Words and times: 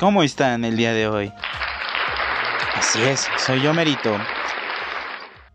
¿cómo 0.00 0.22
están 0.22 0.64
el 0.64 0.78
día 0.78 0.94
de 0.94 1.06
hoy? 1.06 1.32
Así 2.74 3.02
es, 3.02 3.28
soy 3.36 3.60
yo 3.60 3.74
Merito. 3.74 4.16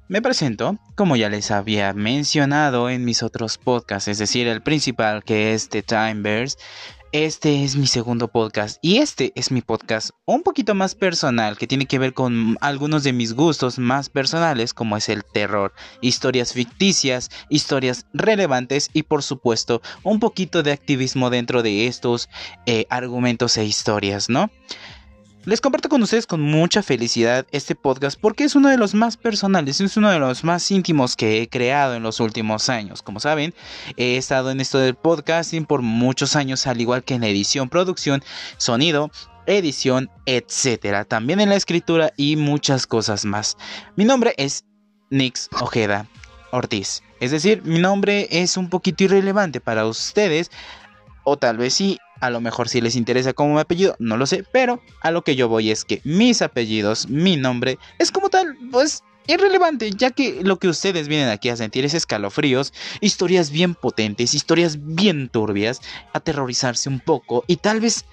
Me 0.08 0.22
presento, 0.22 0.78
como 0.94 1.16
ya 1.16 1.30
les 1.30 1.50
había 1.50 1.94
mencionado 1.94 2.92
en 2.92 3.04
mis 3.04 3.24
otros 3.24 3.58
podcasts, 3.58 4.08
es 4.08 4.20
decir, 4.20 4.48
el 4.48 4.62
principal 4.62 5.24
que 5.24 5.54
es 5.54 5.68
The 5.70 5.82
Timeverse. 5.82 6.60
Este 7.16 7.64
es 7.64 7.78
mi 7.78 7.88
segundo 7.88 8.28
podcast 8.28 8.78
y 8.82 8.98
este 8.98 9.32
es 9.36 9.50
mi 9.50 9.62
podcast 9.62 10.10
un 10.26 10.44
poquito 10.44 10.76
más 10.76 10.96
personal 10.96 11.58
que 11.58 11.66
tiene 11.66 11.86
que 11.86 11.98
ver 11.98 12.14
con 12.14 12.58
algunos 12.60 13.06
de 13.06 13.14
mis 13.14 13.32
gustos 13.32 13.80
más 13.80 14.10
personales 14.10 14.74
como 14.74 14.98
es 14.98 15.08
el 15.08 15.24
terror, 15.24 15.72
historias 16.02 16.52
ficticias, 16.52 17.30
historias 17.48 18.06
relevantes 18.14 18.90
y 18.92 19.04
por 19.04 19.24
supuesto 19.24 19.82
un 20.04 20.20
poquito 20.20 20.62
de 20.62 20.74
activismo 20.74 21.30
dentro 21.30 21.64
de 21.64 21.88
estos 21.88 22.28
eh, 22.66 22.86
argumentos 22.90 23.56
e 23.56 23.64
historias, 23.64 24.28
¿no? 24.28 24.52
Les 25.46 25.62
comparto 25.62 25.90
con 25.90 26.02
ustedes 26.02 26.26
con 26.26 26.42
mucha 26.42 26.82
felicidad 26.82 27.46
este 27.52 27.76
podcast 27.76 28.20
porque 28.20 28.46
es 28.46 28.56
uno 28.56 28.70
de 28.70 28.78
los 28.78 28.96
más 28.96 29.16
personales, 29.16 29.80
es 29.80 29.96
uno 29.96 30.10
de 30.10 30.18
los 30.18 30.44
más 30.44 30.72
íntimos 30.72 31.16
que 31.16 31.40
he 31.40 31.48
creado 31.48 31.94
en 31.94 32.02
los 32.02 32.20
últimos 32.20 32.68
años. 32.68 33.04
Como 33.04 33.20
saben, 33.20 33.54
he 33.96 34.18
estado 34.18 34.50
en 34.50 34.60
esto 34.60 34.80
del 34.80 34.96
podcasting 34.96 35.66
por 35.66 35.84
muchos 35.84 36.36
años, 36.36 36.66
al 36.66 36.82
igual 36.82 37.04
que 37.04 37.14
en 37.14 37.24
edición, 37.24 37.70
producción, 37.70 38.24
sonido, 38.58 39.12
edición, 39.46 40.10
etcétera. 40.26 41.06
También 41.06 41.40
en 41.40 41.50
la 41.50 41.58
escritura 41.58 42.12
y 42.18 42.38
muchas 42.38 42.88
cosas 42.88 43.24
más. 43.24 43.56
Mi 43.96 44.04
nombre 44.04 44.34
es 44.38 44.66
Nix 45.12 45.50
Ojeda 45.62 46.08
Ortiz. 46.50 47.04
Es 47.20 47.30
decir, 47.30 47.62
mi 47.64 47.78
nombre 47.78 48.28
es 48.32 48.58
un 48.58 48.72
poquito 48.72 49.04
irrelevante 49.04 49.62
para 49.62 49.86
ustedes, 49.86 50.50
o 51.24 51.38
tal 51.38 51.58
vez 51.58 51.76
sí, 51.76 52.00
a 52.20 52.30
lo 52.30 52.42
mejor 52.42 52.70
si 52.70 52.82
les 52.82 52.96
interesa 52.96 53.34
como 53.34 53.56
mi 53.56 53.60
apellido, 53.60 53.96
no 54.00 54.18
lo 54.18 54.26
sé, 54.26 54.44
pero 54.52 54.82
a 55.02 55.12
lo 55.12 55.24
que 55.24 55.36
yo 55.36 55.48
voy 55.48 55.72
es 55.72 55.86
que 55.86 56.02
mis 56.04 56.42
apellidos, 56.42 57.10
mi 57.10 57.38
nombre, 57.38 57.78
es 58.00 58.12
como 58.12 58.30
tal, 58.30 58.58
pues 58.72 59.04
irrelevante, 59.28 59.92
ya 59.92 60.12
que 60.12 60.42
lo 60.44 60.58
que 60.58 60.68
ustedes 60.68 61.08
vienen 61.08 61.30
aquí 61.30 61.50
a 61.50 61.58
sentir 61.58 61.86
es 61.86 61.94
escalofríos, 61.94 62.74
historias 63.02 63.50
bien 63.50 63.74
potentes, 63.74 64.34
historias 64.34 64.78
bien 64.96 65.30
turbias, 65.30 65.82
aterrorizarse 66.14 66.90
un 66.90 67.00
poco 67.00 67.44
y 67.48 67.58
tal 67.58 67.80
vez 67.80 68.06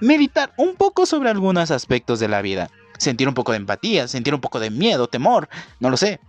meditar 0.00 0.52
un 0.56 0.76
poco 0.76 1.06
sobre 1.06 1.30
algunos 1.30 1.70
aspectos 1.70 2.20
de 2.20 2.28
la 2.28 2.42
vida. 2.42 2.70
Sentir 2.98 3.28
un 3.28 3.34
poco 3.34 3.52
de 3.52 3.58
empatía, 3.58 4.08
sentir 4.08 4.34
un 4.34 4.42
poco 4.42 4.60
de 4.60 4.70
miedo, 4.70 5.08
temor, 5.08 5.48
no 5.78 5.88
lo 5.88 5.96
sé 5.96 6.20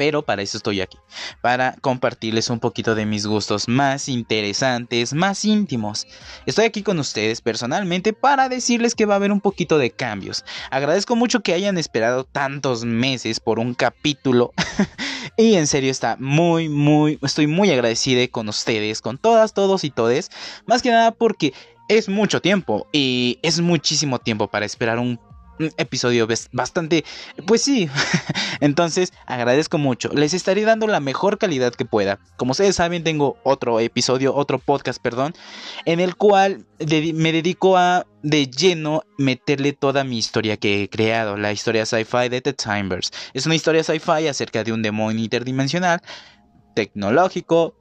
pero 0.00 0.22
para 0.22 0.40
eso 0.40 0.56
estoy 0.56 0.80
aquí, 0.80 0.96
para 1.42 1.76
compartirles 1.82 2.48
un 2.48 2.58
poquito 2.58 2.94
de 2.94 3.04
mis 3.04 3.26
gustos 3.26 3.68
más 3.68 4.08
interesantes, 4.08 5.12
más 5.12 5.44
íntimos. 5.44 6.06
Estoy 6.46 6.64
aquí 6.64 6.82
con 6.82 6.98
ustedes 6.98 7.42
personalmente 7.42 8.14
para 8.14 8.48
decirles 8.48 8.94
que 8.94 9.04
va 9.04 9.12
a 9.12 9.16
haber 9.16 9.30
un 9.30 9.42
poquito 9.42 9.76
de 9.76 9.90
cambios. 9.90 10.42
Agradezco 10.70 11.16
mucho 11.16 11.40
que 11.40 11.52
hayan 11.52 11.76
esperado 11.76 12.24
tantos 12.24 12.82
meses 12.82 13.40
por 13.40 13.58
un 13.58 13.74
capítulo 13.74 14.54
y 15.36 15.56
en 15.56 15.66
serio 15.66 15.90
está 15.90 16.16
muy, 16.18 16.70
muy, 16.70 17.18
estoy 17.20 17.46
muy 17.46 17.70
agradecida 17.70 18.26
con 18.28 18.48
ustedes, 18.48 19.02
con 19.02 19.18
todas, 19.18 19.52
todos 19.52 19.84
y 19.84 19.90
todes, 19.90 20.30
más 20.64 20.80
que 20.80 20.92
nada 20.92 21.10
porque 21.10 21.52
es 21.88 22.08
mucho 22.08 22.40
tiempo 22.40 22.86
y 22.90 23.38
es 23.42 23.60
muchísimo 23.60 24.18
tiempo 24.18 24.46
para 24.48 24.64
esperar 24.64 24.98
un 24.98 25.20
episodio 25.76 26.26
bastante, 26.52 27.04
pues 27.46 27.62
sí. 27.62 27.88
Entonces 28.60 29.12
agradezco 29.26 29.78
mucho. 29.78 30.10
Les 30.12 30.34
estaré 30.34 30.62
dando 30.62 30.86
la 30.86 31.00
mejor 31.00 31.38
calidad 31.38 31.74
que 31.74 31.84
pueda. 31.84 32.18
Como 32.36 32.52
ustedes 32.52 32.76
saben, 32.76 33.04
tengo 33.04 33.36
otro 33.42 33.80
episodio, 33.80 34.34
otro 34.34 34.58
podcast, 34.58 35.00
perdón, 35.02 35.34
en 35.84 36.00
el 36.00 36.16
cual 36.16 36.66
me 36.78 37.32
dedico 37.32 37.76
a 37.76 38.06
de 38.22 38.46
lleno 38.50 39.02
meterle 39.18 39.72
toda 39.72 40.04
mi 40.04 40.18
historia 40.18 40.56
que 40.56 40.82
he 40.82 40.88
creado, 40.88 41.36
la 41.36 41.52
historia 41.52 41.86
sci-fi 41.86 42.28
de 42.28 42.40
The 42.40 42.52
Timers. 42.52 43.10
Es 43.32 43.46
una 43.46 43.54
historia 43.54 43.82
sci-fi 43.82 44.28
acerca 44.28 44.64
de 44.64 44.72
un 44.72 44.82
demonio 44.82 45.22
interdimensional, 45.22 46.00
tecnológico, 46.74 47.74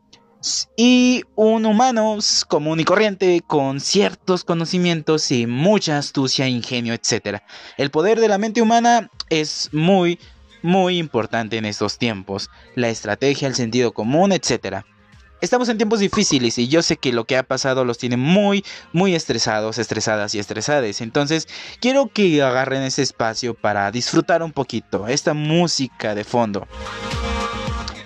y 0.78 1.24
un 1.36 1.66
humano 1.66 2.18
común 2.48 2.80
y 2.80 2.86
corriente 2.86 3.42
con 3.46 3.80
ciertos 3.80 4.44
conocimientos 4.44 5.32
y 5.32 5.48
mucha 5.48 5.98
astucia, 5.98 6.48
ingenio, 6.48 6.94
etc. 6.94 7.40
El 7.78 7.92
poder 7.92 8.20
de 8.20 8.28
la 8.28 8.38
mente 8.38 8.62
humana 8.62 9.10
es 9.30 9.70
muy, 9.72 10.20
muy 10.62 10.98
importante 10.98 11.58
en 11.58 11.66
estos 11.66 11.98
tiempos. 11.98 12.50
La 12.76 12.90
estrategia, 12.90 13.48
el 13.48 13.56
sentido 13.56 13.92
común, 13.92 14.32
etc. 14.32 14.84
Estamos 15.42 15.70
en 15.70 15.78
tiempos 15.78 16.00
difíciles 16.00 16.58
y 16.58 16.68
yo 16.68 16.82
sé 16.82 16.98
que 16.98 17.14
lo 17.14 17.26
que 17.26 17.38
ha 17.38 17.44
pasado 17.44 17.86
los 17.86 17.98
tiene 17.98 18.18
muy, 18.18 18.66
muy 18.92 19.16
estresados, 19.16 19.78
estresadas 19.78 20.36
y 20.36 20.40
estresadas. 20.40 21.00
Entonces, 21.02 21.48
quiero 21.80 22.08
que 22.08 22.42
agarren 22.42 22.84
ese 22.84 23.02
espacio 23.02 23.54
para 23.54 23.90
disfrutar 23.92 24.44
un 24.44 24.52
poquito 24.52 25.08
esta 25.08 25.34
música 25.34 26.14
de 26.14 26.24
fondo 26.26 26.68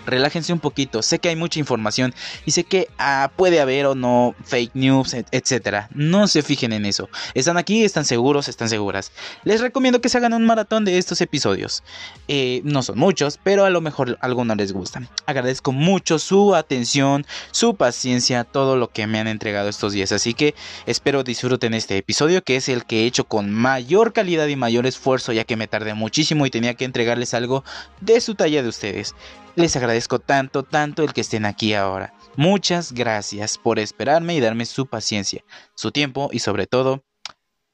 relájense 0.06 0.53
un 0.53 0.59
poquito. 0.59 1.02
Sé 1.02 1.19
que 1.19 1.30
hay 1.30 1.36
mucha 1.36 1.59
información 1.59 2.14
y 2.46 2.52
sé 2.52 2.64
que 2.64 2.88
ah, 2.97 3.31
puede 3.36 3.62
haber 3.62 3.86
o 3.86 3.96
no 3.96 4.36
fake 4.44 4.75
news, 4.75 5.14
etcétera. 5.31 5.90
No 5.94 6.28
se 6.28 6.41
fijen 6.41 6.74
en 6.74 6.86
eso. 6.86 7.09
Están 7.34 7.58
aquí, 7.58 7.84
están 7.84 8.06
seguros, 8.06 8.47
están 8.47 8.69
seguras. 8.69 9.12
Les 9.44 9.62
recomiendo 9.62 10.02
que 10.02 10.09
se 10.09 10.18
hagan 10.18 10.34
un 10.34 10.46
maratón 10.46 10.86
de 10.86 10.97
estos 10.97 11.22
episodios. 11.22 11.84
Eh, 12.28 12.62
no 12.63 12.84
son 12.84 12.97
muchos, 12.97 13.40
pero 13.44 13.66
a 13.66 13.69
lo 13.69 13.81
mejor 13.81 14.18
algunos 14.22 14.58
les 14.58 14.74
gustan. 14.74 15.08
Agradezco 15.25 15.72
mucho 15.72 16.19
su 16.19 16.56
atención, 16.56 17.25
su 17.52 17.75
paciencia, 17.75 18.44
todo 18.44 18.78
lo 18.78 18.90
que 18.90 19.08
me 19.08 19.19
han 19.19 19.28
entregado 19.28 19.69
estos 19.69 19.94
días. 19.94 20.12
Así 20.12 20.34
que 20.34 20.56
espero 20.86 21.24
disfruten 21.24 21.74
este 21.74 21.97
episodio, 21.97 22.44
que 22.44 22.56
es 22.56 22.69
el 22.69 22.86
que 22.86 23.02
he 23.02 23.06
hecho 23.06 23.25
con 23.25 23.52
mayor 23.52 24.13
calidad 24.13 24.47
y 24.47 24.56
mayor 24.56 24.86
esfuerzo, 24.86 25.31
ya 25.34 25.44
que 25.44 25.56
me 25.56 25.68
tardé 25.68 25.94
muchísimo 25.94 26.46
y 26.46 26.50
tenía 26.50 26.74
que 26.75 26.86
entregarles 26.86 27.34
algo 27.34 27.63
de 28.02 28.22
su 28.22 28.36
talla 28.36 28.63
de 28.63 28.69
ustedes. 28.69 29.16
Les 29.56 29.75
agradezco 29.75 30.19
tanto, 30.19 30.64
tanto 30.64 31.03
el 31.03 31.14
que 31.14 31.22
estén 31.22 31.46
aquí 31.46 31.74
ahora. 31.75 32.14
Muchas 32.36 32.91
gracias 32.91 33.59
por 33.59 33.78
esperarme 33.78 34.36
y 34.36 34.40
darme 34.40 34.66
su 34.66 34.88
paciencia, 34.88 35.44
su 35.75 35.91
tiempo 35.91 36.30
y 36.31 36.40
sobre 36.40 36.66
todo 36.66 37.03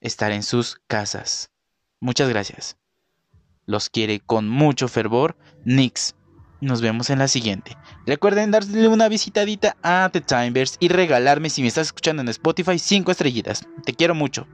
estar 0.01 0.33
en 0.33 0.43
sus 0.43 0.81
casas. 0.87 1.51
Muchas 2.01 2.27
gracias. 2.27 2.77
Los 3.65 3.89
quiere 3.89 4.19
con 4.19 4.49
mucho 4.49 4.89
fervor 4.89 5.37
Nix. 5.63 6.15
Nos 6.59 6.81
vemos 6.81 7.09
en 7.09 7.19
la 7.19 7.29
siguiente. 7.29 7.77
Recuerden 8.05 8.51
darle 8.51 8.89
una 8.89 9.07
visitadita 9.07 9.77
a 9.81 10.09
The 10.11 10.19
Timers 10.19 10.75
y 10.81 10.89
regalarme 10.89 11.49
si 11.49 11.61
me 11.61 11.69
estás 11.69 11.87
escuchando 11.87 12.21
en 12.21 12.27
Spotify 12.27 12.77
5 12.77 13.11
estrellitas. 13.11 13.65
Te 13.85 13.93
quiero 13.93 14.15
mucho. 14.15 14.45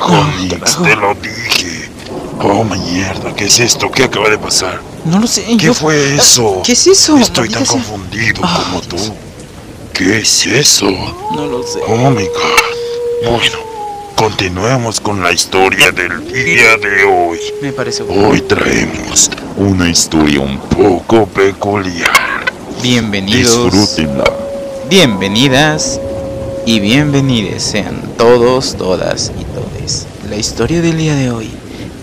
Carajo, 0.00 0.82
te 0.82 0.96
lo 0.96 1.14
dije. 1.14 1.88
Oh, 2.42 2.64
mierda, 2.64 3.34
¿qué 3.36 3.44
es 3.44 3.60
esto? 3.60 3.90
¿Qué 3.90 4.04
acaba 4.04 4.30
de 4.30 4.38
pasar? 4.38 4.80
No 5.04 5.18
lo 5.20 5.26
sé. 5.26 5.44
¿Qué 5.58 5.72
fue 5.74 6.16
eso? 6.16 6.62
¿Qué 6.64 6.72
es 6.72 6.86
eso? 6.86 7.18
Estoy 7.18 7.48
tan 7.48 7.66
confundido 7.66 8.40
como 8.40 8.80
tú. 8.80 8.96
¿Qué 9.92 10.18
es 10.18 10.46
eso? 10.46 10.90
No 11.34 11.46
lo 11.46 11.62
sé. 11.62 11.80
Oh 11.86 12.10
my 12.10 12.24
god. 12.24 13.30
Bueno, 13.30 13.58
continuemos 14.16 15.00
con 15.00 15.22
la 15.22 15.32
historia 15.32 15.92
del 15.92 16.26
día 16.32 16.76
de 16.78 17.04
hoy. 17.04 17.38
Me 17.60 17.72
parece 17.72 18.02
bueno. 18.02 18.30
Hoy 18.30 18.40
traemos 18.40 19.30
una 19.58 19.90
historia 19.90 20.40
un 20.40 20.58
poco 20.60 21.26
peculiar. 21.26 22.50
Bienvenidos. 22.82 23.70
Disfrútenla. 23.70 24.24
Bienvenidas 24.88 26.00
y 26.64 26.80
bienvenidos 26.80 27.62
sean 27.62 28.00
todos, 28.16 28.76
todas 28.76 29.30
y 29.38 29.44
todes. 29.44 29.59
La 30.30 30.36
historia 30.36 30.80
del 30.80 30.96
día 30.96 31.16
de 31.16 31.32
hoy 31.32 31.50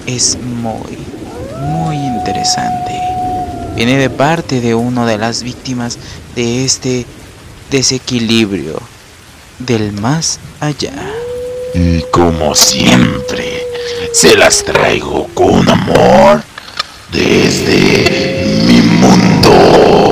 es 0.05 0.37
muy, 0.37 0.97
muy 1.61 1.95
interesante. 1.95 2.91
Viene 3.77 3.97
de 3.97 4.09
parte 4.09 4.59
de 4.59 4.75
una 4.75 5.05
de 5.05 5.17
las 5.17 5.43
víctimas 5.43 5.97
de 6.35 6.65
este 6.65 7.05
desequilibrio 7.71 8.81
del 9.59 9.93
más 9.93 10.41
allá. 10.59 10.91
Y 11.73 12.01
como 12.11 12.53
siempre, 12.53 13.63
se 14.11 14.35
las 14.35 14.61
traigo 14.61 15.27
con 15.33 15.69
amor 15.69 16.43
desde 17.13 18.65
mi 18.67 18.81
mundo. 18.81 20.06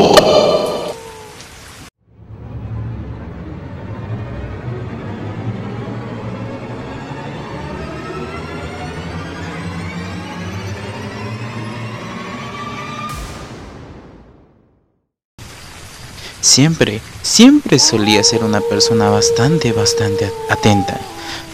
Siempre, 16.46 17.02
siempre 17.24 17.80
solía 17.80 18.24
ser 18.24 18.44
una 18.44 18.62
persona 18.62 19.10
bastante, 19.10 19.74
bastante 19.74 20.32
atenta. 20.50 20.98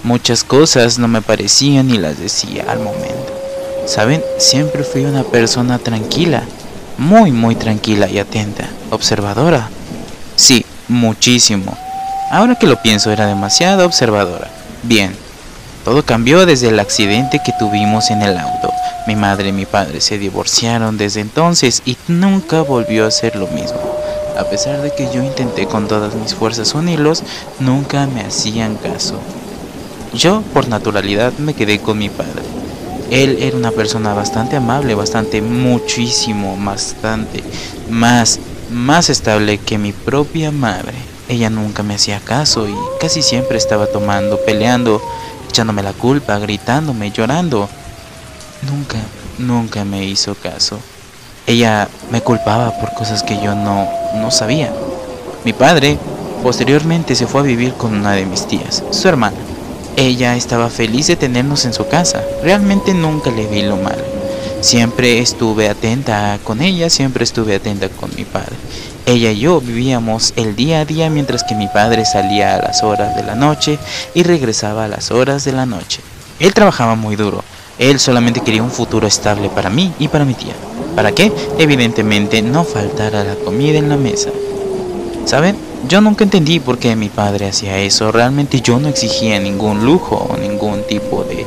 Muchas 0.04 0.44
cosas 0.44 1.00
no 1.00 1.08
me 1.08 1.22
parecían 1.22 1.90
y 1.90 1.98
las 1.98 2.20
decía 2.20 2.66
al 2.68 2.80
momento. 2.80 3.32
Saben, 3.86 4.22
siempre 4.38 4.84
fui 4.84 5.06
una 5.06 5.24
persona 5.24 5.80
tranquila, 5.80 6.44
muy, 6.98 7.32
muy 7.32 7.56
tranquila 7.56 8.10
y 8.10 8.20
atenta, 8.20 8.68
observadora. 8.90 9.70
Sí, 10.36 10.66
muchísimo. 10.90 11.78
Ahora 12.30 12.56
que 12.56 12.68
lo 12.68 12.82
pienso, 12.82 13.12
era 13.12 13.28
demasiado 13.28 13.86
observadora. 13.86 14.50
Bien, 14.84 15.16
todo 15.86 16.04
cambió 16.04 16.46
desde 16.46 16.68
el 16.68 16.80
accidente 16.80 17.40
que 17.44 17.54
tuvimos 17.58 18.12
en 18.12 18.22
el 18.24 18.38
auto. 18.38 18.72
Mi 19.08 19.16
madre 19.16 19.50
y 19.50 19.54
mi 19.54 19.66
padre 19.66 20.02
se 20.02 20.18
divorciaron 20.18 20.98
desde 20.98 21.22
entonces 21.22 21.82
y 21.86 21.98
nunca 22.08 22.62
volvió 22.62 23.08
a 23.08 23.12
ser 23.12 23.36
lo 23.36 23.48
mismo. 23.48 23.91
A 24.38 24.46
pesar 24.46 24.82
de 24.82 24.94
que 24.94 25.10
yo 25.14 25.24
intenté 25.24 25.68
con 25.68 25.88
todas 25.88 26.16
mis 26.16 26.34
fuerzas 26.34 26.74
unirlos, 26.74 27.24
nunca 27.60 28.08
me 28.08 28.22
hacían 28.22 28.76
caso. 28.76 29.20
Yo, 30.14 30.42
por 30.54 30.68
naturalidad, 30.68 31.34
me 31.34 31.54
quedé 31.54 31.80
con 31.80 31.98
mi 31.98 32.10
padre. 32.10 32.42
Él 33.10 33.38
era 33.42 33.58
una 33.58 33.72
persona 33.72 34.14
bastante 34.14 34.56
amable, 34.56 34.96
bastante, 34.96 35.42
muchísimo, 35.42 36.58
bastante, 36.58 37.44
más, 37.90 38.40
más 38.70 39.10
estable 39.10 39.58
que 39.58 39.78
mi 39.78 39.92
propia 39.92 40.52
madre. 40.52 40.94
Ella 41.28 41.50
nunca 41.50 41.84
me 41.84 41.96
hacía 41.96 42.20
caso 42.20 42.68
y 42.68 42.76
casi 43.00 43.22
siempre 43.22 43.58
estaba 43.58 43.88
tomando, 43.88 44.38
peleando, 44.46 45.02
echándome 45.50 45.84
la 45.84 45.94
culpa, 45.94 46.40
gritándome, 46.40 47.12
llorando. 47.12 47.70
Nunca, 48.64 48.98
nunca 49.38 49.84
me 49.86 50.06
hizo 50.06 50.36
caso. 50.36 50.80
Ella 51.48 51.90
me 52.12 52.22
culpaba 52.22 52.72
por 52.80 52.94
cosas 52.94 53.24
que 53.24 53.42
yo 53.42 53.56
no, 53.56 53.90
no 54.16 54.32
sabía. 54.32 54.72
Mi 55.44 55.54
padre 55.54 55.98
posteriormente 56.44 57.16
se 57.16 57.28
fue 57.28 57.42
a 57.42 57.46
vivir 57.46 57.74
con 57.74 57.94
una 57.94 58.14
de 58.14 58.26
mis 58.26 58.48
tías, 58.48 58.84
su 58.92 59.08
hermana. 59.08 59.38
Ella 59.98 60.36
estaba 60.36 60.70
feliz 60.70 61.08
de 61.08 61.16
tenernos 61.16 61.66
en 61.66 61.74
su 61.74 61.88
casa. 61.88 62.24
Realmente 62.44 62.94
nunca 62.94 63.30
le 63.30 63.46
vi 63.48 63.62
lo 63.62 63.78
malo. 63.78 64.04
Siempre 64.62 65.20
estuve 65.20 65.70
atenta 65.70 66.40
con 66.44 66.62
ella, 66.62 66.90
siempre 66.90 67.24
estuve 67.24 67.56
atenta 67.56 67.90
con 67.90 68.12
mi 68.16 68.26
padre. 68.26 68.56
Ella 69.06 69.32
y 69.32 69.40
yo 69.40 69.60
vivíamos 69.60 70.34
el 70.36 70.56
día 70.56 70.82
a 70.82 70.86
día 70.86 71.10
mientras 71.10 71.44
que 71.44 71.56
mi 71.56 71.68
padre 71.68 72.06
salía 72.06 72.56
a 72.56 72.62
las 72.62 72.84
horas 72.84 73.16
de 73.16 73.24
la 73.24 73.36
noche 73.36 73.80
y 74.14 74.24
regresaba 74.24 74.86
a 74.86 74.88
las 74.88 75.10
horas 75.10 75.44
de 75.44 75.54
la 75.54 75.66
noche. 75.66 76.02
Él 76.40 76.54
trabajaba 76.54 76.96
muy 76.96 77.16
duro. 77.16 77.44
Él 77.80 78.00
solamente 78.00 78.42
quería 78.42 78.62
un 78.62 78.72
futuro 78.72 79.08
estable 79.08 79.50
para 79.50 79.72
mí 79.72 79.92
y 79.98 80.08
para 80.08 80.26
mi 80.26 80.36
tía. 80.36 80.54
¿Para 80.96 81.14
qué? 81.14 81.32
Evidentemente 81.58 82.42
no 82.42 82.64
faltara 82.64 83.24
la 83.24 83.36
comida 83.36 83.78
en 83.78 83.90
la 83.90 83.98
mesa. 83.98 84.30
¿Saben? 85.26 85.56
Yo 85.88 86.02
nunca 86.02 86.24
entendí 86.24 86.60
por 86.60 86.78
qué 86.78 86.96
mi 86.96 87.10
padre 87.10 87.48
hacía 87.48 87.80
eso. 87.80 88.12
Realmente 88.12 88.62
yo 88.62 88.80
no 88.80 88.88
exigía 88.88 89.40
ningún 89.40 89.86
lujo 89.86 90.28
o 90.30 90.38
ningún 90.38 90.84
tipo 90.84 91.24
de 91.24 91.46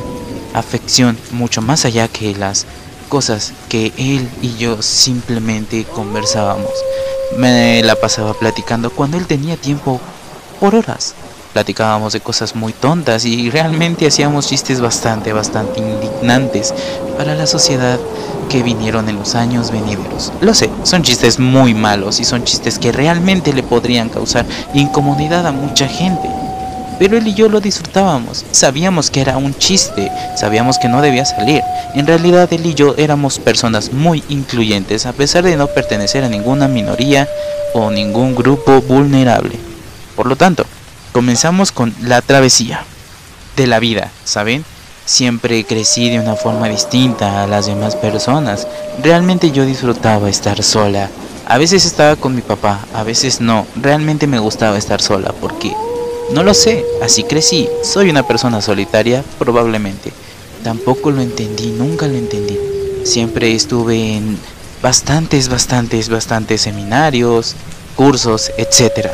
afección, 0.53 1.17
mucho 1.31 1.61
más 1.61 1.85
allá 1.85 2.07
que 2.07 2.35
las 2.35 2.65
cosas 3.09 3.53
que 3.69 3.93
él 3.97 4.27
y 4.41 4.55
yo 4.57 4.81
simplemente 4.81 5.83
conversábamos. 5.83 6.71
Me 7.37 7.81
la 7.83 7.95
pasaba 7.95 8.33
platicando 8.33 8.89
cuando 8.89 9.17
él 9.17 9.27
tenía 9.27 9.57
tiempo 9.57 9.99
por 10.59 10.75
horas. 10.75 11.13
Platicábamos 11.53 12.11
de 12.11 12.19
cosas 12.19 12.55
muy 12.55 12.73
tontas 12.73 13.23
y 13.25 13.49
realmente 13.49 14.07
hacíamos 14.07 14.47
chistes 14.47 14.81
bastante, 14.81 15.31
bastante 15.31 15.79
indignantes 15.79 16.73
para 17.17 17.35
la 17.35 17.47
sociedad 17.47 17.97
que 18.47 18.63
vinieron 18.63 19.09
en 19.09 19.17
los 19.17 19.35
años 19.35 19.71
venideros. 19.71 20.31
Lo 20.41 20.53
sé, 20.53 20.69
son 20.83 21.03
chistes 21.03 21.39
muy 21.39 21.73
malos 21.73 22.19
y 22.19 22.25
son 22.25 22.43
chistes 22.43 22.79
que 22.79 22.91
realmente 22.91 23.53
le 23.53 23.63
podrían 23.63 24.09
causar 24.09 24.45
incomodidad 24.73 25.45
a 25.47 25.51
mucha 25.51 25.87
gente. 25.87 26.29
Pero 26.97 27.17
él 27.17 27.27
y 27.27 27.33
yo 27.33 27.49
lo 27.49 27.59
disfrutábamos, 27.59 28.45
sabíamos 28.51 29.11
que 29.11 29.19
era 29.19 29.37
un 29.37 29.53
chiste, 29.57 30.09
sabíamos 30.37 30.77
que 30.77 30.87
no 30.87 31.01
debía 31.01 31.25
salir. 31.25 31.61
En 31.93 32.07
realidad 32.07 32.51
él 32.53 32.65
y 32.65 32.73
yo 32.73 32.95
éramos 32.97 33.37
personas 33.37 33.91
muy 33.91 34.23
incluyentes 34.29 35.05
a 35.05 35.11
pesar 35.11 35.43
de 35.43 35.57
no 35.57 35.67
pertenecer 35.67 36.23
a 36.23 36.29
ninguna 36.29 36.69
minoría 36.69 37.27
o 37.73 37.91
ningún 37.91 38.33
grupo 38.33 38.81
vulnerable. 38.81 39.59
Por 40.15 40.27
lo 40.27 40.37
tanto, 40.37 40.65
comenzamos 41.11 41.73
con 41.73 41.93
la 42.01 42.21
travesía 42.21 42.83
de 43.57 43.67
la 43.67 43.79
vida, 43.79 44.11
¿saben? 44.23 44.63
Siempre 45.05 45.63
crecí 45.65 46.09
de 46.09 46.19
una 46.19 46.35
forma 46.35 46.67
distinta 46.67 47.43
a 47.43 47.47
las 47.47 47.67
demás 47.67 47.95
personas. 47.95 48.67
Realmente 49.03 49.51
yo 49.51 49.63
disfrutaba 49.63 50.29
estar 50.29 50.63
sola. 50.63 51.09
A 51.45 51.59
veces 51.59 51.85
estaba 51.85 52.15
con 52.15 52.33
mi 52.33 52.41
papá, 52.41 52.79
a 52.93 53.03
veces 53.03 53.39
no. 53.39 53.67
Realmente 53.75 54.25
me 54.25 54.39
gustaba 54.39 54.79
estar 54.79 55.01
sola 55.01 55.31
porque 55.39 55.73
no 56.31 56.41
lo 56.41 56.55
sé, 56.55 56.83
así 57.03 57.23
crecí. 57.23 57.69
Soy 57.83 58.09
una 58.09 58.27
persona 58.27 58.61
solitaria, 58.61 59.23
probablemente. 59.37 60.11
Tampoco 60.63 61.11
lo 61.11 61.21
entendí, 61.21 61.67
nunca 61.67 62.07
lo 62.07 62.15
entendí. 62.15 62.57
Siempre 63.03 63.53
estuve 63.53 64.15
en 64.15 64.39
bastantes, 64.81 65.49
bastantes, 65.49 66.09
bastantes 66.09 66.61
seminarios, 66.61 67.55
cursos, 67.95 68.51
etc. 68.57 69.09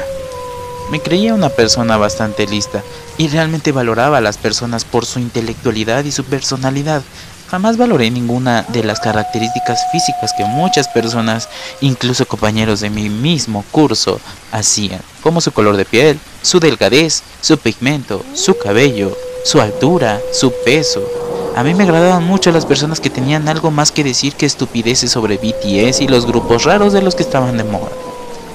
Me 0.91 0.99
creía 0.99 1.33
una 1.33 1.47
persona 1.47 1.95
bastante 1.95 2.45
lista 2.45 2.83
y 3.17 3.29
realmente 3.29 3.71
valoraba 3.71 4.17
a 4.17 4.21
las 4.21 4.37
personas 4.37 4.83
por 4.83 5.05
su 5.05 5.19
intelectualidad 5.19 6.03
y 6.03 6.11
su 6.11 6.25
personalidad. 6.25 7.01
Jamás 7.49 7.77
valoré 7.77 8.11
ninguna 8.11 8.65
de 8.67 8.83
las 8.83 8.99
características 8.99 9.79
físicas 9.93 10.33
que 10.37 10.43
muchas 10.43 10.89
personas, 10.89 11.47
incluso 11.79 12.27
compañeros 12.27 12.81
de 12.81 12.89
mi 12.89 13.07
mismo 13.07 13.63
curso, 13.71 14.19
hacían, 14.51 14.99
como 15.23 15.39
su 15.39 15.53
color 15.53 15.77
de 15.77 15.85
piel, 15.85 16.19
su 16.41 16.59
delgadez, 16.59 17.23
su 17.39 17.57
pigmento, 17.57 18.25
su 18.33 18.57
cabello, 18.57 19.17
su 19.45 19.61
altura, 19.61 20.19
su 20.33 20.51
peso. 20.65 21.07
A 21.55 21.63
mí 21.63 21.73
me 21.73 21.83
agradaban 21.83 22.25
mucho 22.25 22.51
las 22.51 22.65
personas 22.65 22.99
que 22.99 23.09
tenían 23.09 23.47
algo 23.47 23.71
más 23.71 23.93
que 23.93 24.03
decir 24.03 24.33
que 24.33 24.45
estupideces 24.45 25.09
sobre 25.09 25.37
BTS 25.37 26.01
y 26.01 26.09
los 26.09 26.25
grupos 26.25 26.65
raros 26.65 26.91
de 26.91 27.01
los 27.01 27.15
que 27.15 27.23
estaban 27.23 27.55
de 27.55 27.63
moda. 27.63 27.91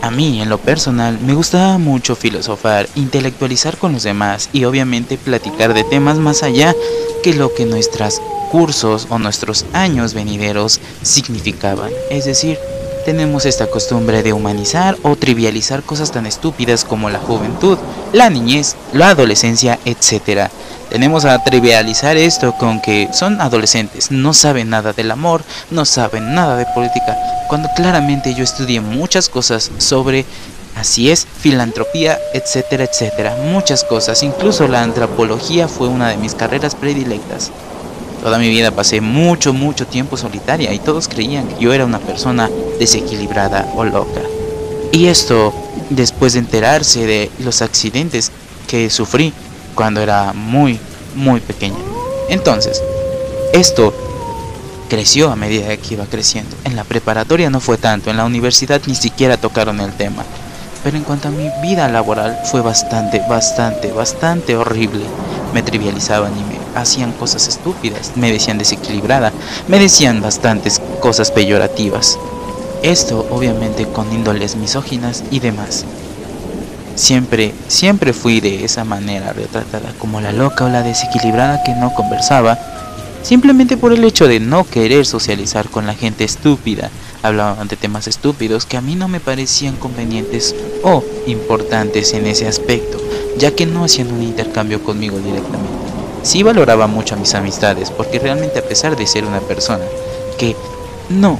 A 0.02 0.10
mí, 0.10 0.40
en 0.40 0.48
lo 0.48 0.58
personal, 0.58 1.18
me 1.20 1.34
gustaba 1.34 1.78
mucho 1.78 2.14
filosofar, 2.14 2.88
intelectualizar 2.94 3.76
con 3.76 3.92
los 3.92 4.02
demás 4.02 4.48
y 4.52 4.64
obviamente 4.64 5.18
platicar 5.18 5.74
de 5.74 5.84
temas 5.84 6.18
más 6.18 6.42
allá 6.42 6.74
que 7.22 7.34
lo 7.34 7.52
que 7.54 7.64
nuestros 7.64 8.20
cursos 8.50 9.06
o 9.10 9.18
nuestros 9.18 9.66
años 9.72 10.14
venideros 10.14 10.80
significaban. 11.02 11.90
Es 12.10 12.24
decir, 12.24 12.58
tenemos 13.04 13.46
esta 13.46 13.68
costumbre 13.68 14.22
de 14.22 14.32
humanizar 14.32 14.96
o 15.02 15.16
trivializar 15.16 15.82
cosas 15.82 16.10
tan 16.10 16.26
estúpidas 16.26 16.84
como 16.84 17.10
la 17.10 17.18
juventud, 17.18 17.78
la 18.12 18.30
niñez, 18.30 18.76
la 18.92 19.10
adolescencia, 19.10 19.78
etc. 19.84 20.50
Tenemos 20.90 21.25
a 21.25 21.43
trivializar 21.43 22.16
esto 22.16 22.52
con 22.57 22.81
que 22.81 23.09
son 23.12 23.40
adolescentes, 23.40 24.11
no 24.12 24.33
saben 24.33 24.71
nada 24.71 24.93
del 24.93 25.11
amor, 25.11 25.43
no 25.71 25.85
saben 25.85 26.35
nada 26.35 26.57
de 26.57 26.66
política, 26.66 27.16
cuando 27.49 27.69
claramente 27.75 28.35
yo 28.35 28.45
estudié 28.45 28.81
muchas 28.81 29.28
cosas 29.28 29.71
sobre, 29.78 30.25
así 30.76 31.11
es, 31.11 31.26
filantropía, 31.40 32.19
etcétera, 32.33 32.85
etcétera, 32.85 33.37
muchas 33.50 33.83
cosas, 33.83 34.23
incluso 34.23 34.69
la 34.69 34.83
antropología 34.83 35.66
fue 35.66 35.88
una 35.88 36.09
de 36.09 36.19
mis 36.19 36.35
carreras 36.35 36.76
predilectas. 36.76 37.50
Toda 38.23 38.38
mi 38.38 38.49
vida 38.49 38.71
pasé 38.71 39.00
mucho, 39.00 39.52
mucho 39.52 39.87
tiempo 39.87 40.16
solitaria 40.16 40.73
y 40.73 40.78
todos 40.78 41.09
creían 41.09 41.49
que 41.49 41.62
yo 41.62 41.73
era 41.73 41.85
una 41.85 41.99
persona 41.99 42.49
desequilibrada 42.78 43.69
o 43.75 43.85
loca. 43.85 44.23
Y 44.93 45.07
esto 45.07 45.52
después 45.90 46.33
de 46.33 46.40
enterarse 46.40 47.07
de 47.07 47.31
los 47.38 47.61
accidentes 47.61 48.33
que 48.66 48.90
sufrí 48.90 49.33
cuando 49.76 50.00
era 50.00 50.33
muy, 50.33 50.80
muy 51.14 51.40
pequeña. 51.40 51.78
Entonces, 52.28 52.83
esto 53.52 53.95
creció 54.88 55.30
a 55.30 55.37
medida 55.37 55.76
que 55.76 55.95
iba 55.95 56.06
creciendo. 56.06 56.56
En 56.64 56.75
la 56.75 56.83
preparatoria 56.83 57.50
no 57.50 57.61
fue 57.61 57.78
tanto, 57.78 58.11
en 58.11 58.16
la 58.16 58.25
universidad 58.25 58.80
ni 58.87 58.97
siquiera 58.97 59.37
tocaron 59.37 59.80
el 59.80 59.92
tema. 59.92 60.25
Pero 60.83 60.97
en 60.97 61.04
cuanto 61.04 61.28
a 61.28 61.33
mi 61.33 61.50
vida 61.62 61.88
laboral 61.88 62.38
fue 62.45 62.61
bastante, 62.61 63.23
bastante, 63.28 63.92
bastante 63.92 64.56
horrible. 64.56 65.04
Me 65.52 65.62
trivializaban 65.62 66.33
y 66.37 66.42
me 66.42 66.80
hacían 66.80 67.12
cosas 67.12 67.49
estúpidas, 67.49 68.12
me 68.16 68.30
decían 68.30 68.59
desequilibrada, 68.59 69.33
me 69.68 69.78
decían 69.78 70.23
bastantes 70.23 70.80
cosas 71.00 71.30
peyorativas. 71.30 72.18
Esto 72.83 73.26
obviamente 73.30 73.87
con 73.87 74.12
índoles 74.12 74.54
misóginas 74.54 75.25
y 75.30 75.40
demás. 75.40 75.85
Siempre, 76.96 77.52
siempre 77.68 78.14
fui 78.14 78.40
de 78.40 78.64
esa 78.64 78.82
manera 78.84 79.34
retratada 79.34 79.92
como 79.98 80.22
la 80.22 80.32
loca 80.32 80.64
o 80.64 80.70
la 80.70 80.82
desequilibrada 80.82 81.62
que 81.62 81.74
no 81.74 81.94
conversaba, 81.94 82.58
simplemente 83.22 83.76
por 83.76 83.92
el 83.92 84.02
hecho 84.02 84.26
de 84.26 84.40
no 84.40 84.64
querer 84.64 85.04
socializar 85.04 85.68
con 85.68 85.86
la 85.86 85.94
gente 85.94 86.24
estúpida. 86.24 86.90
Hablaban 87.22 87.68
de 87.68 87.76
temas 87.76 88.08
estúpidos 88.08 88.64
que 88.64 88.78
a 88.78 88.80
mí 88.80 88.94
no 88.94 89.08
me 89.08 89.20
parecían 89.20 89.76
convenientes 89.76 90.54
o 90.82 91.04
importantes 91.26 92.14
en 92.14 92.26
ese 92.26 92.48
aspecto, 92.48 92.96
ya 93.36 93.50
que 93.50 93.66
no 93.66 93.84
hacían 93.84 94.10
un 94.10 94.22
intercambio 94.22 94.82
conmigo 94.82 95.18
directamente. 95.18 95.68
Sí 96.22 96.42
valoraba 96.42 96.86
mucho 96.86 97.14
a 97.14 97.18
mis 97.18 97.34
amistades, 97.34 97.90
porque 97.90 98.18
realmente 98.18 98.58
a 98.58 98.64
pesar 98.66 98.96
de 98.96 99.06
ser 99.06 99.26
una 99.26 99.40
persona 99.40 99.84
que 100.38 100.56
no 101.10 101.38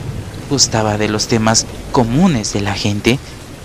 gustaba 0.51 0.99
de 0.99 1.09
los 1.09 1.29
temas 1.29 1.65
comunes 1.93 2.53
de 2.53 2.61
la 2.61 2.75
gente, 2.75 3.19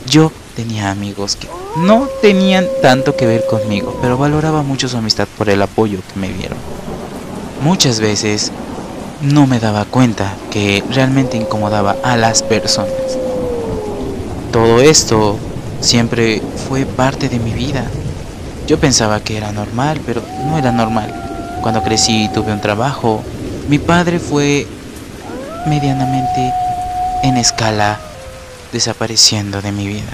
yo 0.10 0.32
tenía 0.52 0.92
amigos 0.92 1.36
que 1.36 1.48
no 1.78 2.08
tenían 2.22 2.68
tanto 2.82 3.16
que 3.16 3.26
ver 3.26 3.46
conmigo, 3.46 3.98
pero 4.02 4.18
valoraba 4.18 4.62
mucho 4.62 4.88
su 4.88 4.98
amistad 4.98 5.28
por 5.38 5.50
el 5.50 5.62
apoyo 5.62 6.00
que 6.14 6.20
me 6.20 6.30
dieron. 6.30 6.58
Muchas 7.64 8.00
veces 8.00 8.52
no 9.22 9.48
me 9.48 9.60
daba 9.60 9.86
cuenta 9.86 10.34
que 10.50 10.84
realmente 10.92 11.38
incomodaba 11.38 11.96
a 12.04 12.18
las 12.18 12.44
personas. 12.44 13.18
Todo 14.52 14.82
esto 14.82 15.38
siempre 15.80 16.42
fue 16.68 16.86
parte 16.86 17.30
de 17.30 17.40
mi 17.40 17.54
vida. 17.54 17.86
Yo 18.68 18.80
pensaba 18.80 19.20
que 19.20 19.38
era 19.38 19.52
normal, 19.52 20.00
pero 20.06 20.22
no 20.46 20.58
era 20.58 20.72
normal. 20.72 21.14
Cuando 21.62 21.84
crecí 21.84 22.26
y 22.26 22.30
tuve 22.30 22.52
un 22.52 22.62
trabajo, 22.62 23.24
mi 23.70 23.80
padre 23.80 24.20
fue 24.20 24.68
medianamente 25.68 26.54
en 27.24 27.38
escala 27.38 28.00
desapareciendo 28.72 29.62
de 29.62 29.72
mi 29.72 29.88
vida. 29.88 30.12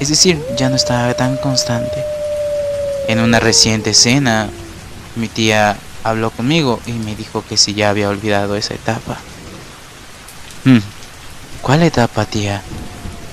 Es 0.00 0.08
decir, 0.08 0.42
ya 0.56 0.68
no 0.68 0.76
estaba 0.76 1.14
tan 1.14 1.36
constante. 1.36 2.04
En 3.08 3.20
una 3.20 3.40
reciente 3.40 3.90
escena, 3.90 4.48
mi 5.14 5.28
tía 5.28 5.76
habló 6.02 6.30
conmigo 6.30 6.80
y 6.86 6.92
me 6.92 7.14
dijo 7.14 7.44
que 7.48 7.56
si 7.56 7.74
ya 7.74 7.90
había 7.90 8.08
olvidado 8.08 8.56
esa 8.56 8.74
etapa. 8.74 9.18
Hmm, 10.64 10.80
¿Cuál 11.62 11.82
etapa, 11.82 12.26
tía? 12.26 12.62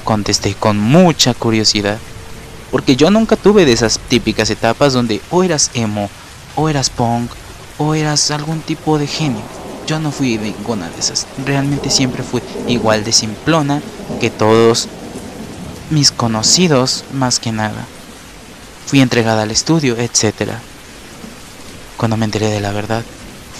Contesté 0.03 0.55
con 0.55 0.77
mucha 0.77 1.33
curiosidad, 1.33 1.97
porque 2.71 2.95
yo 2.95 3.09
nunca 3.09 3.35
tuve 3.35 3.65
de 3.65 3.73
esas 3.73 3.99
típicas 3.99 4.49
etapas 4.49 4.93
donde 4.93 5.21
o 5.31 5.43
eras 5.43 5.71
emo, 5.73 6.09
o 6.55 6.69
eras 6.69 6.89
punk, 6.89 7.31
o 7.77 7.93
eras 7.95 8.31
algún 8.31 8.61
tipo 8.61 8.97
de 8.99 9.07
genio. 9.07 9.41
Yo 9.87 9.99
no 9.99 10.11
fui 10.11 10.37
ninguna 10.37 10.89
de 10.89 10.99
esas. 10.99 11.27
Realmente 11.45 11.89
siempre 11.89 12.23
fui 12.23 12.41
igual 12.67 13.03
de 13.03 13.11
simplona 13.11 13.81
que 14.19 14.29
todos 14.29 14.87
mis 15.91 16.11
conocidos, 16.11 17.03
más 17.13 17.39
que 17.39 17.51
nada. 17.51 17.85
Fui 18.87 19.01
entregada 19.01 19.43
al 19.43 19.51
estudio, 19.51 19.97
etc. 19.97 20.53
Cuando 21.97 22.17
me 22.17 22.25
enteré 22.25 22.49
de 22.49 22.61
la 22.61 22.71
verdad, 22.71 23.03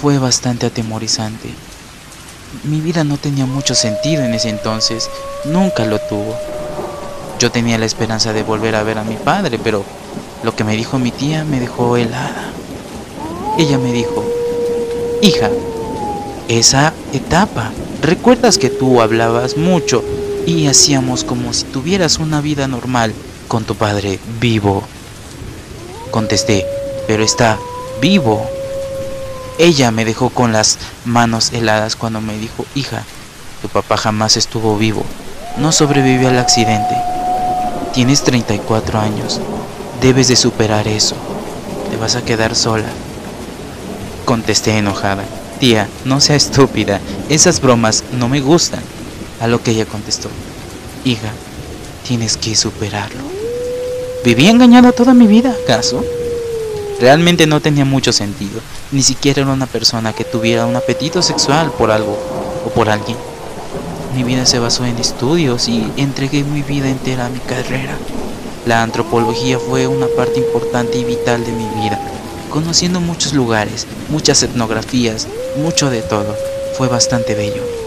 fue 0.02 0.18
bastante 0.18 0.66
atemorizante. 0.66 1.50
Mi 2.64 2.80
vida 2.80 3.04
no 3.04 3.18
tenía 3.18 3.46
mucho 3.46 3.76
sentido 3.76 4.24
en 4.24 4.34
ese 4.34 4.50
entonces, 4.50 5.10
nunca 5.46 5.86
lo 5.86 6.00
tuvo. 6.00 6.36
Yo 7.38 7.52
tenía 7.52 7.78
la 7.78 7.86
esperanza 7.86 8.34
de 8.34 8.44
volver 8.44 8.76
a 8.76 8.84
ver 8.84 8.98
a 8.98 9.04
mi 9.04 9.16
padre, 9.16 9.60
pero 9.62 9.84
lo 10.44 10.56
que 10.56 10.64
me 10.64 10.76
dijo 10.76 11.00
mi 11.00 11.12
tía 11.12 11.44
me 11.44 11.60
dejó 11.60 11.98
helada. 11.98 12.52
Ella 13.58 13.78
me 13.78 13.92
dijo, 13.92 14.24
hija, 15.22 15.50
esa 16.48 16.94
etapa, 17.14 17.72
recuerdas 18.02 18.58
que 18.58 18.70
tú 18.70 19.02
hablabas 19.02 19.58
mucho 19.58 20.04
y 20.46 20.68
hacíamos 20.68 21.24
como 21.24 21.54
si 21.54 21.66
tuvieras 21.66 22.18
una 22.18 22.42
vida 22.42 22.68
normal 22.68 23.14
con 23.48 23.64
tu 23.64 23.76
padre 23.76 24.20
vivo. 24.40 24.84
Contesté, 26.12 26.66
pero 27.08 27.24
está 27.24 27.58
vivo. 28.02 28.46
Ella 29.58 29.92
me 29.92 30.06
dejó 30.06 30.30
con 30.30 30.52
las 30.52 30.80
manos 31.06 31.52
heladas 31.54 31.96
cuando 31.96 32.22
me 32.22 32.38
dijo, 32.38 32.66
hija, 32.76 33.04
tu 33.62 33.70
papá 33.70 33.98
jamás 33.98 34.38
estuvo 34.38 34.78
vivo, 34.78 35.04
no 35.58 35.72
sobrevivió 35.72 36.30
al 36.30 36.40
accidente. 36.40 36.96
Tienes 37.94 38.24
34 38.24 39.00
años, 39.00 39.40
debes 40.02 40.30
de 40.30 40.36
superar 40.36 40.88
eso, 40.88 41.16
te 41.92 41.98
vas 41.98 42.16
a 42.16 42.24
quedar 42.24 42.56
sola. 42.56 42.88
Contesté 44.26 44.78
enojada, 44.78 45.26
tía, 45.60 45.88
no 46.06 46.22
sea 46.22 46.38
estúpida, 46.38 47.00
esas 47.30 47.62
bromas 47.62 48.04
no 48.14 48.30
me 48.30 48.42
gustan. 48.42 48.82
A 49.42 49.48
lo 49.48 49.64
que 49.64 49.72
ella 49.72 49.88
contestó, 49.88 50.30
hija, 51.04 51.32
tienes 52.08 52.38
que 52.38 52.56
superarlo. 52.56 53.24
¿Viví 54.24 54.48
engañada 54.48 54.92
toda 54.92 55.16
mi 55.16 55.26
vida, 55.26 55.58
acaso? 55.64 56.06
Realmente 57.00 57.48
no 57.48 57.60
tenía 57.60 57.84
mucho 57.84 58.14
sentido, 58.14 58.62
ni 58.92 59.02
siquiera 59.02 59.42
era 59.42 59.52
una 59.52 59.66
persona 59.66 60.14
que 60.14 60.26
tuviera 60.26 60.68
un 60.68 60.76
apetito 60.76 61.24
sexual 61.24 61.72
por 61.72 61.90
algo 61.90 62.20
o 62.68 62.70
por 62.70 62.88
alguien. 62.88 63.18
Mi 64.16 64.24
vida 64.24 64.46
se 64.46 64.60
basó 64.60 64.86
en 64.86 65.00
estudios 65.00 65.68
y 65.68 65.92
entregué 65.98 66.44
mi 66.44 66.62
vida 66.62 66.88
entera 66.88 67.26
a 67.26 67.30
mi 67.30 67.40
carrera. 67.40 67.98
La 68.68 68.84
antropología 68.84 69.58
fue 69.58 69.88
una 69.88 70.06
parte 70.06 70.38
importante 70.38 71.00
y 71.00 71.04
vital 71.04 71.44
de 71.44 71.52
mi 71.52 71.68
vida, 71.82 72.00
conociendo 72.52 73.00
muchos 73.00 73.34
lugares, 73.34 73.88
muchas 74.08 74.44
etnografías, 74.44 75.28
mucho 75.58 75.90
de 75.90 76.04
todo. 76.04 76.36
Fue 76.78 76.88
bastante 76.88 77.34
bello. 77.34 77.81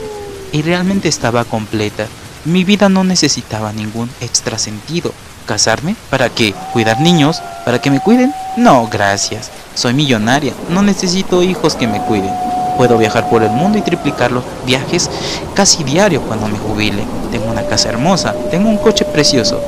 Y 0.55 0.63
realmente 0.63 1.09
estaba 1.09 1.45
completa. 1.45 2.07
Mi 2.45 2.63
vida 2.63 2.89
no 2.89 3.03
necesitaba 3.03 3.73
ningún 3.73 4.09
extra 4.21 4.57
sentido. 4.57 5.13
¿Casarme? 5.47 5.97
¿Para 6.11 6.29
qué? 6.31 6.55
¿Cuidar 6.73 7.01
niños? 7.01 7.43
¿Para 7.65 7.81
que 7.81 7.91
me 7.91 7.99
cuiden? 7.99 8.33
No, 8.57 8.87
gracias. 8.87 9.51
Soy 9.75 9.95
millonaria. 9.95 10.53
No 10.71 10.81
necesito 10.81 11.43
hijos 11.43 11.75
que 11.75 11.89
me 11.89 12.01
cuiden. 12.03 12.31
Puedo 12.77 12.97
viajar 12.99 13.29
por 13.29 13.43
el 13.43 13.51
mundo 13.51 13.79
y 13.79 13.83
triplicar 13.83 14.31
los 14.31 14.45
viajes 14.65 15.11
casi 15.55 15.83
diario 15.83 16.23
cuando 16.23 16.47
me 16.47 16.57
jubile. 16.57 17.03
Tengo 17.33 17.51
una 17.51 17.67
casa 17.67 17.89
hermosa. 17.89 18.33
Tengo 18.53 18.69
un 18.69 18.79
coche 18.79 19.05
precioso. 19.05 19.61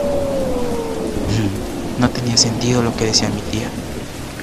No 1.99 2.11
tenía 2.11 2.37
sentido 2.37 2.83
lo 2.83 2.95
que 2.95 3.07
decía 3.07 3.28
mi 3.28 3.40
tía. 3.40 3.69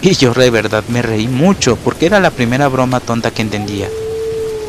Y 0.02 0.14
yo 0.16 0.34
de 0.34 0.50
verdad 0.50 0.84
me 0.90 1.02
reí 1.02 1.30
mucho 1.30 1.78
porque 1.78 2.06
era 2.06 2.20
la 2.20 2.32
primera 2.32 2.68
broma 2.68 3.00
tonta 3.00 3.32
que 3.32 3.44
entendía. 3.44 3.88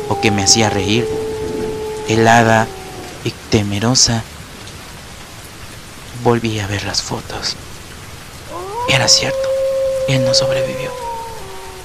O 0.07 0.21
que 0.21 0.31
me 0.31 0.43
hacía 0.43 0.69
reír. 0.69 1.24
Helada 2.07 2.67
y 3.23 3.31
temerosa 3.49 4.23
volví 6.23 6.59
a 6.59 6.67
ver 6.67 6.83
las 6.83 7.01
fotos. 7.01 7.55
Era 8.89 9.07
cierto, 9.07 9.47
él 10.07 10.23
no 10.23 10.35
sobrevivió. 10.35 10.91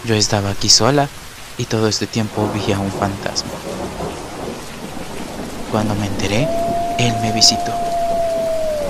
Yo 0.05 0.15
estaba 0.15 0.50
aquí 0.50 0.69
sola 0.69 1.09
y 1.57 1.65
todo 1.65 1.89
este 1.89 2.07
tiempo 2.07 2.50
vi 2.53 2.73
a 2.73 2.79
un 2.79 2.93
fantasma. 2.93 3.50
Cuando 5.71 5.95
me 5.95 6.07
enteré, 6.07 6.47
él 6.99 7.15
me 7.23 7.33
visitó. 7.33 7.73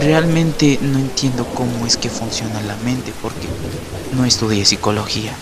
Realmente 0.00 0.80
no 0.82 0.98
entiendo 0.98 1.46
cómo 1.54 1.86
es 1.86 1.96
que 1.96 2.10
funciona 2.10 2.60
la 2.62 2.74
mente 2.76 3.12
porque 3.22 3.46
no 4.16 4.24
estudié 4.24 4.64
psicología. 4.64 5.32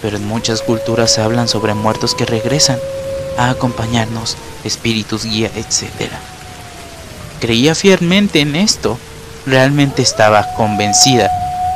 Pero 0.00 0.16
en 0.16 0.26
muchas 0.26 0.62
culturas 0.62 1.18
hablan 1.18 1.48
sobre 1.48 1.74
muertos 1.74 2.14
que 2.14 2.24
regresan 2.24 2.78
a 3.38 3.50
acompañarnos, 3.50 4.36
espíritus 4.64 5.24
guía, 5.24 5.50
etc. 5.54 6.10
Creía 7.40 7.74
fielmente 7.74 8.40
en 8.40 8.56
esto. 8.56 8.98
Realmente 9.46 10.02
estaba 10.02 10.54
convencida 10.56 11.30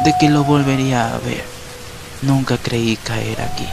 de 0.04 0.12
que 0.20 0.28
lo 0.28 0.44
volvería 0.44 1.06
a 1.14 1.18
ver. 1.18 1.44
Nunca 2.20 2.58
creí 2.58 2.96
caer 2.96 3.40
aquí. 3.40 3.66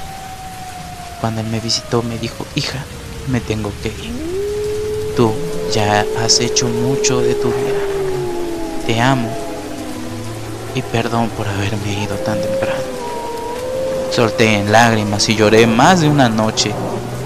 Cuando 1.20 1.42
él 1.42 1.48
me 1.48 1.60
visitó 1.60 2.02
me 2.02 2.18
dijo, 2.18 2.46
hija, 2.56 2.80
me 3.28 3.42
tengo 3.42 3.72
que 3.84 3.90
ir. 3.90 5.14
Tú 5.18 5.34
ya 5.74 6.06
has 6.24 6.40
hecho 6.40 6.68
mucho 6.68 7.22
de 7.22 7.34
tu 7.34 7.50
vida. 7.50 7.80
Te 8.86 9.02
amo. 9.02 9.30
Y 10.76 10.82
perdón 10.84 11.30
por 11.30 11.48
haberme 11.48 12.04
ido 12.04 12.16
tan 12.18 12.40
temprano. 12.40 12.80
Solté 14.12 14.60
en 14.60 14.72
lágrimas 14.72 15.28
y 15.30 15.36
lloré 15.36 15.68
más 15.68 16.02
de 16.02 16.08
una 16.08 16.30
noche. 16.30 16.72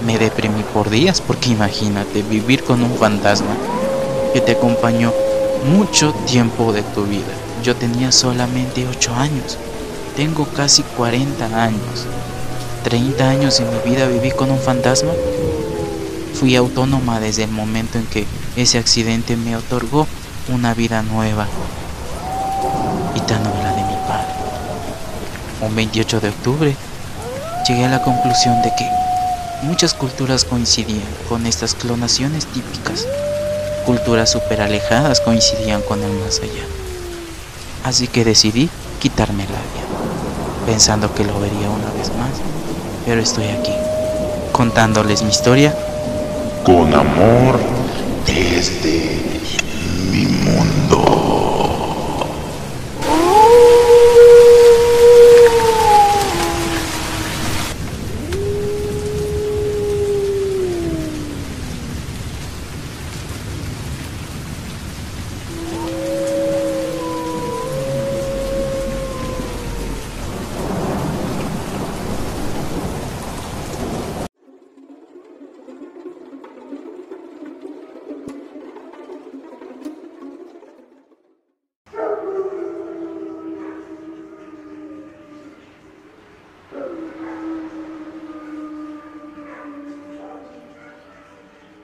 Me 0.06 0.18
deprimí 0.18 0.64
por 0.74 0.90
días 0.90 1.22
porque 1.22 1.50
imagínate 1.50 2.24
vivir 2.24 2.64
con 2.64 2.84
un 2.84 2.96
fantasma 2.98 3.56
que 4.34 4.42
te 4.42 4.52
acompañó 4.54 5.14
mucho 5.66 6.14
tiempo 6.26 6.74
de 6.74 6.82
tu 6.82 7.06
vida. 7.06 7.32
Yo 7.64 7.76
tenía 7.76 8.12
solamente 8.12 8.86
8 8.86 9.16
años. 9.16 9.58
Tengo 10.18 10.46
casi 10.46 10.84
40 10.84 11.46
años. 11.64 12.06
30 12.84 13.30
años 13.30 13.60
en 13.62 13.70
mi 13.70 13.92
vida 13.92 14.08
viví 14.08 14.32
con 14.32 14.52
un 14.52 14.60
fantasma. 14.60 15.12
Fui 16.34 16.58
autónoma 16.58 17.22
desde 17.22 17.44
el 17.44 17.52
momento 17.52 17.98
en 17.98 18.06
que 18.08 18.26
ese 18.58 18.80
accidente 18.80 19.38
me 19.38 19.56
otorgó 19.56 20.06
una 20.54 20.74
vida 20.74 21.02
nueva 21.02 21.48
y 23.16 23.20
tan 23.22 23.42
nueva 23.42 23.72
de 23.72 23.84
mi 23.84 23.96
padre. 24.06 24.34
Un 25.62 25.74
28 25.76 26.20
de 26.20 26.30
octubre 26.30 26.76
llegué 27.68 27.86
a 27.86 27.90
la 27.90 28.02
conclusión 28.02 28.62
de 28.62 28.74
que 28.78 29.03
Muchas 29.64 29.94
culturas 29.94 30.44
coincidían 30.44 31.08
con 31.30 31.46
estas 31.46 31.74
clonaciones 31.74 32.46
típicas. 32.48 33.08
Culturas 33.86 34.30
super 34.30 34.62
alejadas 34.62 35.22
coincidían 35.22 35.82
con 35.82 36.04
el 36.04 36.12
más 36.20 36.40
allá. 36.40 36.66
Así 37.86 38.10
que 38.10 38.26
decidí 38.26 38.70
quitarme 39.00 39.44
la 39.44 39.52
vida, 39.52 40.66
pensando 40.66 41.16
que 41.16 41.24
lo 41.24 41.40
vería 41.40 41.70
una 41.70 41.92
vez 41.94 42.10
más. 42.18 42.32
Pero 43.06 43.22
estoy 43.22 43.46
aquí, 43.46 43.74
contándoles 44.52 45.24
mi 45.24 45.30
historia. 45.30 45.74
Con 46.66 46.94
amor 46.94 47.58
desde 48.26 49.22
mi 50.12 50.26
mundo. 50.26 51.33